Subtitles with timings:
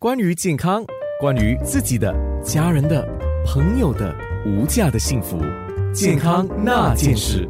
[0.00, 0.82] 关于健康，
[1.20, 2.10] 关于自己的、
[2.42, 3.06] 家人的、
[3.44, 5.38] 朋友的无价的幸福，
[5.92, 7.46] 健康那件事。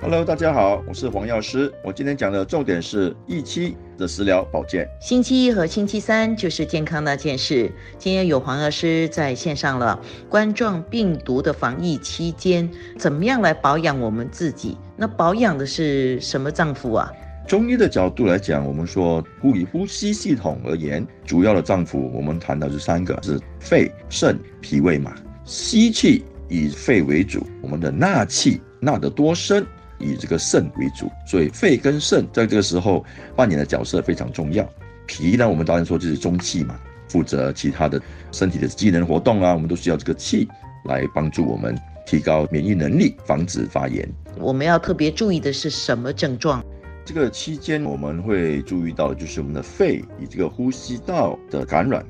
[0.00, 1.70] Hello，大家好，我是黄药师。
[1.84, 4.88] 我今天讲的重点是一期的食疗保健。
[4.98, 7.70] 星期一和星期三就是健康那件事。
[7.98, 10.00] 今天有黄药师在线上了。
[10.30, 12.66] 冠状病毒的防疫期间，
[12.96, 14.78] 怎么样来保养我们自己？
[14.96, 17.12] 那保养的是什么脏腑啊？
[17.48, 25.14] 中医的角度来讲，我们说呼以呼吸系统而言，主要的脏腑我们谈到是三个，是肺、肾、脾胃嘛。
[25.46, 29.66] 吸气以肺为主，我们的纳气纳得多深。
[29.98, 34.64] 以这个肾为主，所以肺跟肾在这个时候扮演的角色非常重要。
[35.06, 36.78] 脾呢，我们当然说就是中气嘛，
[37.08, 40.46] 负责其他的身体的机能活动啊，我们都需要这个气
[40.84, 44.08] 来帮助我们提高免疫能力，防止发炎。
[44.38, 46.62] 我们要特别注意的是什么症状？
[47.08, 52.04] 这个期间我们会注意到的就是我们的肺以这个呼吸道的感染，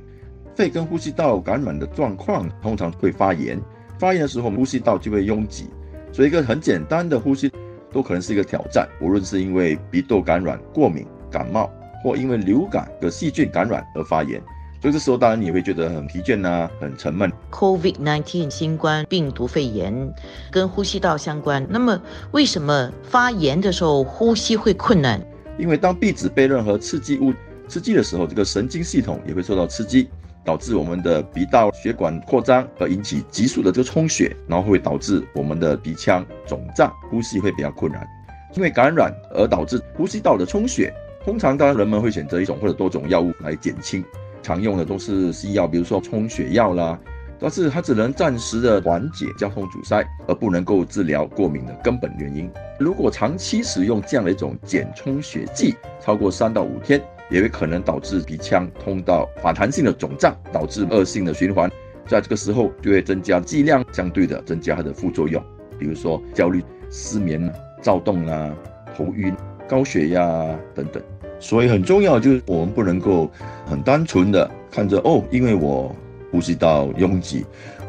[0.57, 3.61] 肺跟呼吸道感染的状况通常会发炎，
[3.97, 5.69] 发炎的时候呼吸道就会拥挤，
[6.11, 7.49] 所以一个很简单的呼吸。
[7.93, 11.71] 都可能是一个挑战，无论是因为鼻窦感染、过敏、感冒，
[12.03, 14.43] 或因为流感的细菌感染而发炎，
[14.81, 17.31] 所以这时候当然你会觉得很疲倦啊，很沉闷。
[17.51, 20.15] COVID-19 新冠病毒肺炎
[20.51, 22.01] 跟呼吸道相关，那么
[22.33, 25.21] 为什么发炎的时候呼吸会困难？
[25.59, 27.33] 因为当壁纸被任何刺激物
[27.67, 30.09] 刺激的时候，这个神经系统也会受到刺激。
[30.45, 38.07] 导致我们的鼻道血管扩张，而引起急速的这个充血，然后会导致我们的鼻腔肿胀，呼吸会比较困难。
[38.55, 40.91] 因为感染而导致呼吸道的充血，
[41.23, 44.03] 通常当然人们会选择一种或者多种药物来减轻，
[44.49, 46.99] 常用的都是西药，比如说充血药啦，
[47.39, 52.51] 但是它只能暂时的缓解交通阻塞，而不能够治疗过敏的根本原因。
[52.81, 56.99] 如果长期使用这样的一种减充血剂，超过三到五天。
[57.31, 61.71] 也会可能导致鼻腔通道反弹性的肿胀，导致恶性的循环。
[62.07, 65.45] 在这个时候就会增加剂量，相对的增加它的副作用，
[65.79, 68.51] 比如说焦虑、失眠、躁动啊、
[68.97, 69.37] 头晕、
[69.69, 70.25] 高血压
[70.75, 71.03] 等等。
[71.41, 73.31] 所以很重要就是我们不能够
[73.67, 75.95] 很单纯的看着哦，因为我
[76.31, 77.45] 呼吸道拥挤，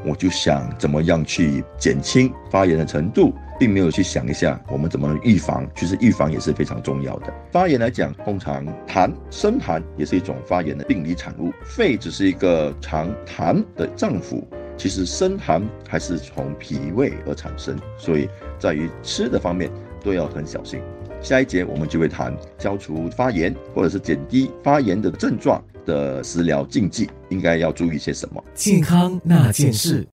[0.05, 3.33] 我就想怎么样去减轻发炎的程度。
[3.59, 7.33] 并没有去想一下我们怎么能预防，其实预防也是非常重要的。
[7.51, 11.51] 发炎来讲，通常痰、生痰也是一种发炎的病理产物。
[11.65, 14.41] 肺只是一个藏痰的脏腑，
[14.77, 19.69] 其实生痰还是从脾胃而产生，所以在于吃的方面
[20.01, 20.79] 都要很小心。
[21.21, 28.43] 下一节我们就会谈消除发炎或者是减低发炎的症状的食疗禁忌，应该要注意些什么。
[28.53, 30.07] 健康那件事。